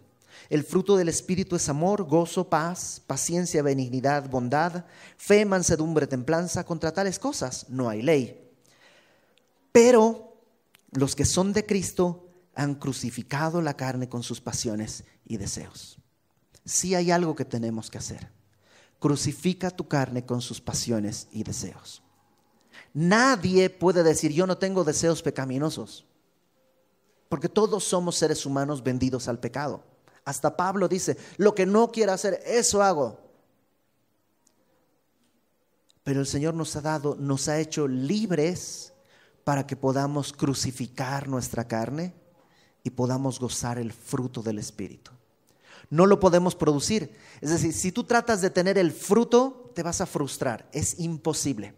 [0.48, 4.84] El fruto del Espíritu es amor, gozo, paz, paciencia, benignidad, bondad,
[5.16, 6.64] fe, mansedumbre, templanza.
[6.64, 8.50] Contra tales cosas no hay ley.
[9.72, 10.36] Pero
[10.92, 15.98] los que son de Cristo han crucificado la carne con sus pasiones y deseos.
[16.64, 18.30] Sí hay algo que tenemos que hacer.
[18.98, 22.02] Crucifica tu carne con sus pasiones y deseos.
[22.92, 26.04] Nadie puede decir yo no tengo deseos pecaminosos.
[27.28, 29.84] Porque todos somos seres humanos vendidos al pecado.
[30.28, 33.18] Hasta Pablo dice, lo que no quiero hacer, eso hago.
[36.04, 38.92] Pero el Señor nos ha dado, nos ha hecho libres
[39.42, 42.12] para que podamos crucificar nuestra carne
[42.82, 45.12] y podamos gozar el fruto del Espíritu.
[45.88, 47.16] No lo podemos producir.
[47.40, 50.68] Es decir, si tú tratas de tener el fruto, te vas a frustrar.
[50.72, 51.74] Es imposible.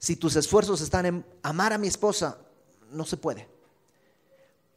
[0.00, 2.38] Si tus esfuerzos están en amar a mi esposa,
[2.90, 3.48] no se puede.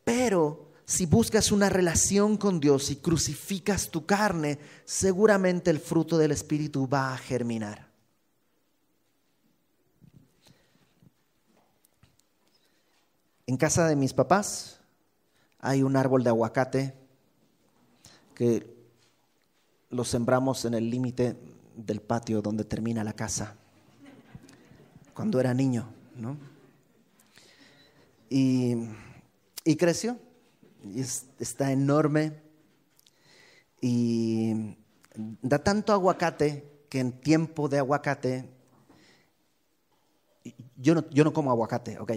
[0.04, 6.32] Pero si buscas una relación con Dios y crucificas tu carne, seguramente el fruto del
[6.32, 7.88] Espíritu va a germinar.
[13.48, 14.80] En casa de mis papás
[15.60, 16.94] hay un árbol de aguacate
[18.36, 18.76] que
[19.90, 21.36] lo sembramos en el límite
[21.76, 23.56] del patio donde termina la casa,
[25.14, 26.38] cuando era niño, ¿no?
[28.30, 28.76] Y,
[29.64, 30.20] y creció,
[30.94, 32.42] y está enorme,
[33.82, 34.78] y
[35.16, 38.50] da tanto aguacate que en tiempo de aguacate,
[40.78, 42.12] yo no, yo no como aguacate, ok,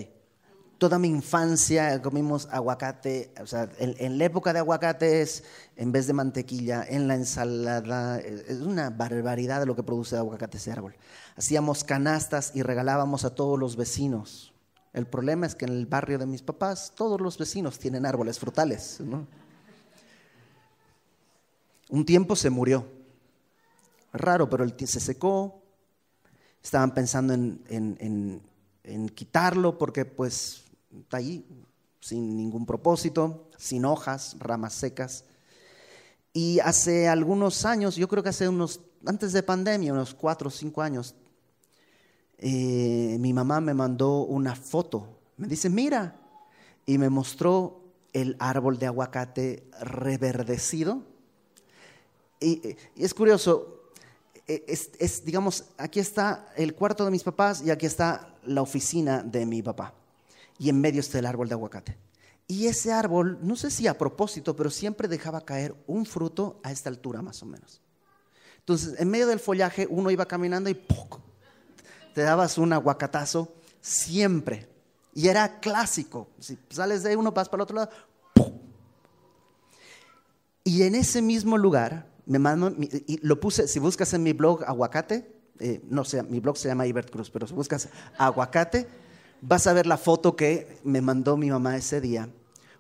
[0.79, 5.45] toda mi infancia comimos aguacate, o sea, en, la época de aguacate es
[5.77, 10.59] en vez de mantequilla, en la ensalada, es una barbaridad de lo que produce aguacate
[10.59, 10.95] ese árbol.
[11.37, 14.48] Hacíamos canastas y regalábamos a todos los vecinos.
[14.93, 18.39] El problema es que en el barrio de mis papás todos los vecinos tienen árboles
[18.39, 19.01] frutales.
[21.91, 22.87] Un tiempo se murió.
[24.13, 25.63] Raro, pero el, se secó.
[26.63, 28.43] Estaban pensando en,
[28.83, 31.47] en quitarlo porque pues está ahí
[32.01, 35.25] sin ningún propósito, sin hojas, ramas secas.
[36.33, 40.51] Y hace algunos años, yo creo que hace unos, antes de pandemia, unos cuatro o
[40.51, 41.15] cinco años,
[42.39, 45.19] eh, mi mamá me mandó una foto.
[45.37, 46.17] Me dice, mira,
[46.87, 47.81] y me mostró
[48.13, 51.03] el árbol de aguacate reverdecido.
[52.41, 53.91] Y, es curioso,
[54.47, 59.23] e, es, digamos, aquí está el cuarto de mis papás y aquí está la oficina
[59.23, 59.95] de mi papá
[60.59, 61.99] y en medio está el árbol de aguacate.
[62.47, 66.73] Y ese árbol, no sé si a propósito, pero siempre dejaba caer un fruto a
[66.73, 67.83] esta altura más o menos.
[68.61, 71.21] Entonces, en medio del follaje uno iba caminando y ¡poc!
[72.19, 74.69] Te dabas un aguacatazo siempre.
[75.15, 76.27] Y era clásico.
[76.41, 77.91] Si sales de uno, vas para el otro lado.
[80.65, 84.65] Y en ese mismo lugar, me mando, y lo puse, si buscas en mi blog
[84.65, 87.89] aguacate, eh, no sé, mi blog se llama Ibert Cruz, pero si buscas
[88.19, 88.89] aguacate,
[89.41, 92.29] vas a ver la foto que me mandó mi mamá ese día,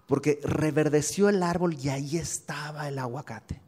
[0.09, 3.62] porque reverdeció el árbol y ahí estaba el aguacate.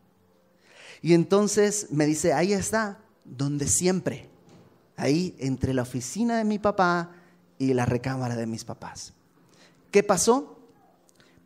[1.00, 4.28] Y entonces me dice, ahí está, donde siempre,
[5.00, 7.10] ahí entre la oficina de mi papá
[7.58, 9.12] y la recámara de mis papás.
[9.90, 10.58] ¿Qué pasó?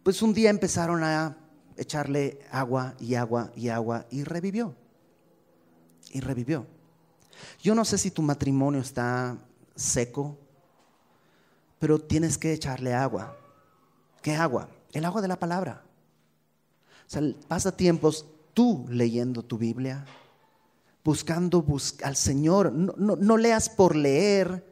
[0.02, 1.36] Pues un día empezaron a
[1.76, 4.74] echarle agua y agua y agua y revivió.
[6.10, 6.66] Y revivió.
[7.62, 9.38] Yo no sé si tu matrimonio está
[9.74, 10.36] seco,
[11.78, 13.36] pero tienes que echarle agua.
[14.22, 14.68] ¿Qué agua?
[14.92, 15.82] El agua de la palabra.
[17.06, 20.04] O sea, pasa tiempos tú leyendo tu Biblia,
[21.04, 21.64] buscando
[22.02, 22.72] al Señor.
[22.72, 24.64] No, no leas por leer,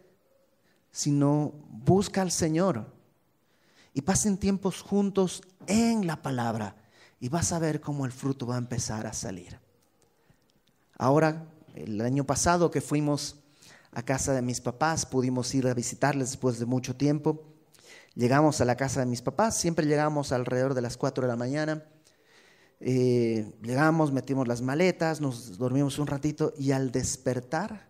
[0.91, 2.93] sino busca al Señor.
[3.95, 6.76] Y pasen tiempos juntos en la palabra
[7.20, 9.61] y vas a ver cómo el fruto va a empezar a salir.
[10.97, 13.37] Ahora, el año pasado que fuimos
[13.93, 17.45] a casa de mis papás, pudimos ir a visitarles después de mucho tiempo.
[18.14, 21.37] Llegamos a la casa de mis papás, siempre llegamos alrededor de las 4 de la
[21.37, 21.85] mañana.
[22.85, 27.87] Eh, llegamos, metimos las maletas, nos dormimos un ratito y al despertar,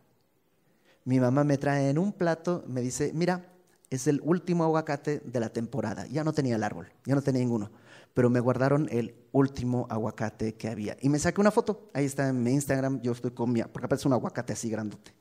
[1.06, 3.54] mi mamá me trae en un plato, me dice, mira,
[3.88, 6.06] es el último aguacate de la temporada.
[6.08, 7.70] Ya no tenía el árbol, ya no tenía ninguno,
[8.12, 10.98] pero me guardaron el último aguacate que había.
[11.00, 13.86] Y me saqué una foto, ahí está en mi Instagram, yo estoy con mi, porque
[13.86, 15.14] aparece un aguacate así grandote.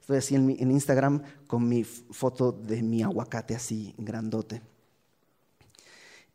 [0.00, 4.62] Estoy así en, en Instagram con mi foto de mi aguacate así grandote.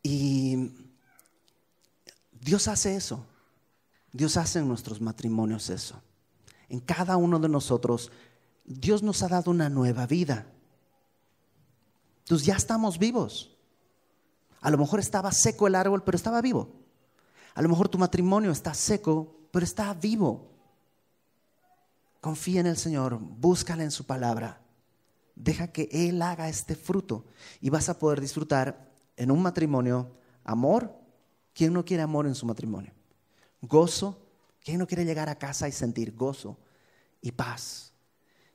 [0.02, 0.89] Y
[2.40, 3.26] Dios hace eso.
[4.12, 6.00] Dios hace en nuestros matrimonios eso.
[6.68, 8.10] En cada uno de nosotros,
[8.64, 10.46] Dios nos ha dado una nueva vida.
[12.20, 13.56] Entonces ya estamos vivos.
[14.60, 16.68] A lo mejor estaba seco el árbol, pero estaba vivo.
[17.54, 20.50] A lo mejor tu matrimonio está seco, pero está vivo.
[22.20, 24.60] Confía en el Señor, búscale en su palabra.
[25.34, 27.24] Deja que Él haga este fruto
[27.60, 30.10] y vas a poder disfrutar en un matrimonio
[30.44, 30.99] amor.
[31.60, 32.90] ¿Quién no quiere amor en su matrimonio?
[33.60, 34.16] Gozo.
[34.64, 36.56] ¿Quién no quiere llegar a casa y sentir gozo
[37.20, 37.92] y paz?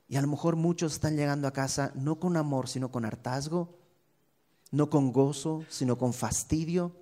[0.08, 3.78] Y a lo mejor muchos están llegando a casa no con amor, sino con hartazgo,
[4.72, 6.96] no con gozo, sino con fastidio,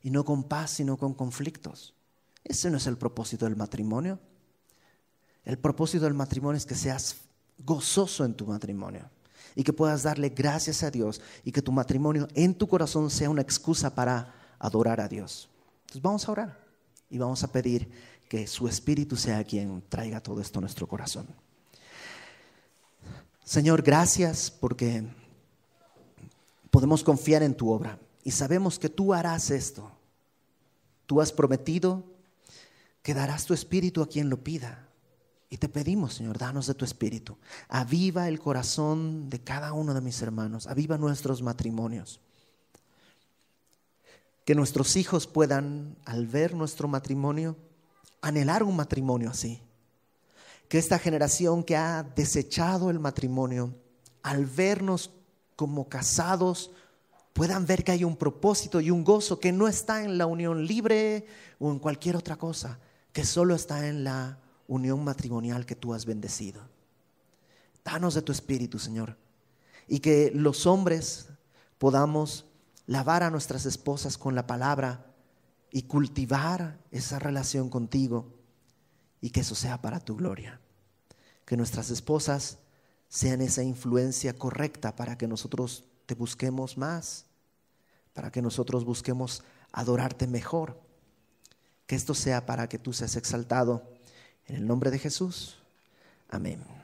[0.00, 1.92] y no con paz, sino con conflictos.
[2.44, 4.20] Ese no es el propósito del matrimonio.
[5.44, 7.16] El propósito del matrimonio es que seas
[7.64, 9.10] gozoso en tu matrimonio
[9.56, 13.28] y que puedas darle gracias a Dios y que tu matrimonio en tu corazón sea
[13.28, 15.48] una excusa para adorar a Dios.
[15.80, 16.64] Entonces vamos a orar
[17.10, 17.90] y vamos a pedir
[18.28, 21.26] que su Espíritu sea quien traiga todo esto a nuestro corazón.
[23.44, 25.04] Señor, gracias porque
[26.70, 27.98] podemos confiar en tu obra.
[28.24, 29.90] y sabemos que tú harás esto.
[31.06, 32.04] Tú has prometido
[33.02, 34.86] que darás tu espíritu a quien lo pida.
[35.48, 37.38] Y te pedimos, Señor, danos de tu espíritu.
[37.68, 40.66] Aviva el corazón de cada uno de mis hermanos.
[40.66, 42.20] Aviva nuestros matrimonios.
[44.48, 47.54] Que nuestros hijos puedan, al ver nuestro matrimonio,
[48.22, 49.60] anhelar un matrimonio así.
[50.68, 53.74] Que esta generación que ha desechado el matrimonio,
[54.22, 55.10] al vernos
[55.54, 56.70] como casados,
[57.34, 60.66] puedan ver que hay un propósito y un gozo que no está en la unión
[60.66, 61.26] libre
[61.58, 62.78] o en cualquier otra cosa,
[63.12, 66.62] que solo está en la unión matrimonial que tú has bendecido.
[67.84, 69.14] Danos de tu espíritu, Señor,
[69.86, 71.28] y que los hombres
[71.76, 72.47] podamos
[72.88, 75.06] lavar a nuestras esposas con la palabra
[75.70, 78.34] y cultivar esa relación contigo
[79.20, 80.60] y que eso sea para tu gloria.
[81.44, 82.58] Que nuestras esposas
[83.08, 87.28] sean esa influencia correcta para que nosotros te busquemos más
[88.18, 90.80] para que nosotros busquemos adorarte mejor.
[91.86, 93.88] Que esto sea para que tú seas exaltado.
[94.46, 95.62] En el nombre de Jesús.
[96.28, 96.77] Amén.